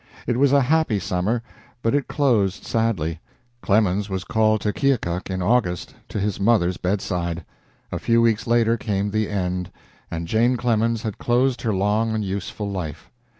[0.25, 1.43] It was a happy summer,
[1.83, 3.19] but it closed sadly.
[3.61, 7.45] Clemens was called to Keokuk in August, to his mother's bedside.
[7.91, 9.69] A few weeks later came the end,
[10.09, 13.11] and Jane Clemens had closed her long and useful life.